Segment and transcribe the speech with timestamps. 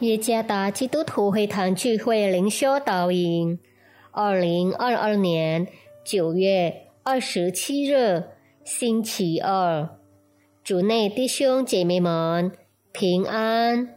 [0.00, 3.58] 耶加达基督徒会堂聚会灵修导引，
[4.12, 5.66] 二零二二年
[6.02, 8.24] 九月二十七日，
[8.64, 9.90] 星期二，
[10.64, 12.50] 主内弟兄姐妹们
[12.92, 13.94] 平安。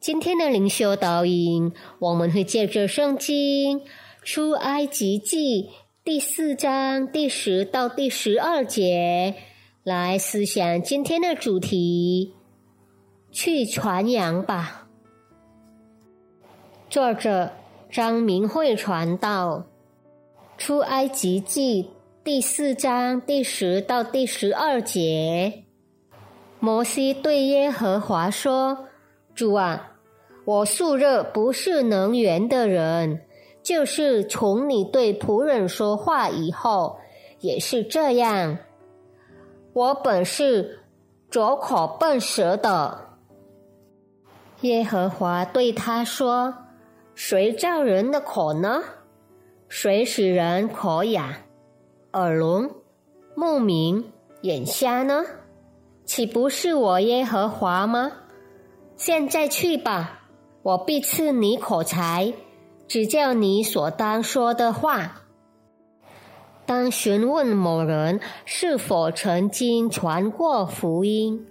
[0.00, 3.82] 今天的灵修导引，我们会借着圣经
[4.22, 5.68] 出埃及记
[6.02, 9.34] 第四章第十到第十二节
[9.82, 12.32] 来思想今天的主题：
[13.30, 14.83] 去传扬吧。
[16.94, 17.50] 作者
[17.90, 19.64] 张明慧传道，
[20.64, 21.82] 《出埃及记》
[22.22, 25.64] 第四章第十到第十二节。
[26.60, 28.86] 摩西对耶和华说
[29.34, 29.94] ：“主啊，
[30.44, 33.22] 我素热不是能源的人，
[33.60, 37.00] 就是从你对仆人说话以后，
[37.40, 38.56] 也是这样。
[39.72, 40.84] 我本是
[41.28, 43.16] 拙口笨舌的。”
[44.62, 46.58] 耶和华对他说。
[47.14, 48.82] 谁造人的口呢？
[49.68, 51.38] 谁使人口哑、
[52.12, 52.70] 耳聋、
[53.34, 54.12] 目明、
[54.42, 55.24] 眼瞎呢？
[56.04, 58.12] 岂不是我耶和华吗？
[58.96, 60.24] 现在去吧，
[60.62, 62.32] 我必赐你口才，
[62.88, 65.22] 只叫你所当说的话。
[66.66, 71.46] 当询问某人是否曾经传过福音，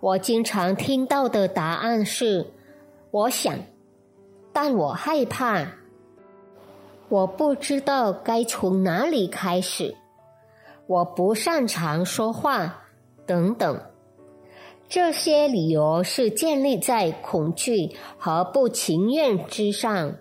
[0.00, 2.46] 我经常听到的答案是：
[3.10, 3.58] 我想。
[4.52, 5.66] 但我害怕，
[7.08, 9.96] 我不知道该从哪里开始，
[10.86, 12.84] 我不擅长说话，
[13.26, 13.80] 等等。
[14.88, 20.16] 这些理由是建立在恐惧和不情愿之上。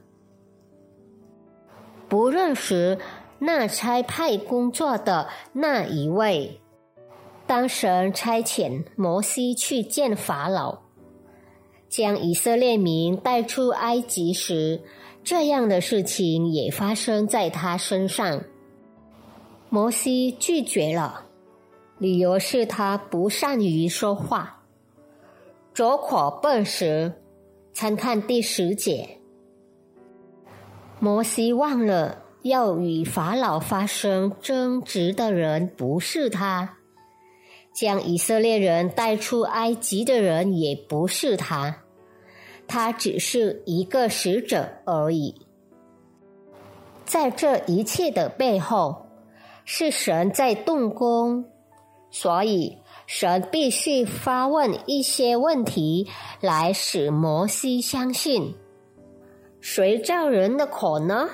[2.07, 2.97] 不认识
[3.39, 6.61] 那差派工作的那一位，
[7.45, 10.79] 当神差遣摩西去见法老。
[11.91, 14.81] 将以色列民带出埃及时，
[15.25, 18.43] 这样的事情也发生在他身上。
[19.69, 21.25] 摩西拒绝了，
[21.97, 24.63] 理由是他不善于说话，
[25.73, 27.13] 拙口笨舌。
[27.73, 29.17] 参看第十节。
[30.99, 36.77] 摩西忘了要与法老发生争执的人不是他。
[37.73, 41.83] 将以色列人带出埃及的人也不是他，
[42.67, 45.35] 他只是一个使者而已。
[47.05, 49.07] 在这一切的背后，
[49.65, 51.45] 是神在动工，
[52.09, 56.07] 所以神必须发问一些问题
[56.39, 58.55] 来使摩西相信：
[59.59, 61.29] 谁造人的口呢？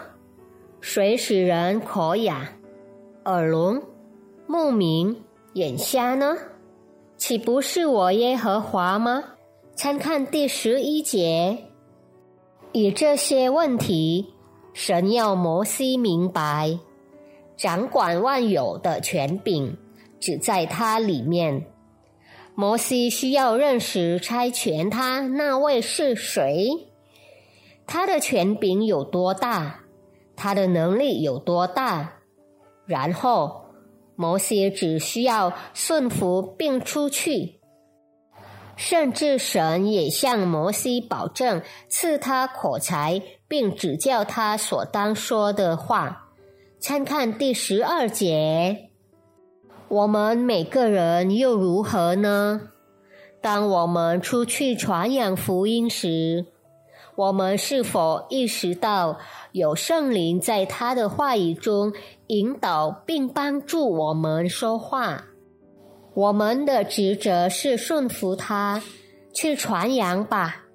[0.79, 2.53] 谁使人口哑、
[3.25, 3.81] 耳聋、
[4.47, 5.23] 目明？
[5.57, 6.38] 眼瞎呢？
[7.18, 9.23] 岂不是我耶和华吗？
[9.75, 11.57] 参看第十一节。
[12.73, 14.35] 以这些问题，
[14.72, 16.78] 神要摩西明白，
[17.56, 19.75] 掌管万有的权柄
[20.19, 21.66] 只在他里面。
[22.53, 26.88] 摩西需要认识差遣他那位是谁，
[27.88, 29.79] 他的权柄有多大，
[30.35, 32.19] 他的能力有多大，
[32.85, 33.63] 然后。
[34.17, 37.61] 摩西只需要顺服并出去，
[38.75, 46.31] 甚至神也向摩西保证赐他口才，并指教他所当说的话。
[46.79, 48.89] 参看第十二节。
[49.88, 52.69] 我们每个人又如何呢？
[53.41, 56.47] 当我们出去传扬福音时，
[57.17, 59.17] 我们是否意识到
[59.51, 61.91] 有圣灵在他的话语中
[62.28, 65.23] 引导并帮助我们说话？
[66.13, 68.83] 我们的职责是顺服他，
[69.33, 70.65] 去传扬吧。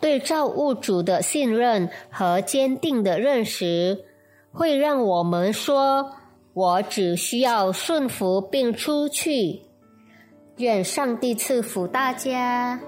[0.00, 4.06] 对造物主的信任和坚定的认识，
[4.50, 6.12] 会让我们说
[6.54, 9.60] ：“我只需要顺服并出去。”
[10.56, 12.80] 愿上帝赐福大家。